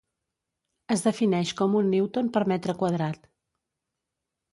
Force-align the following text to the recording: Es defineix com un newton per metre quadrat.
Es 0.95 1.03
defineix 1.07 1.51
com 1.59 1.75
un 1.79 1.91
newton 1.95 2.31
per 2.37 2.43
metre 2.53 2.75
quadrat. 2.81 3.29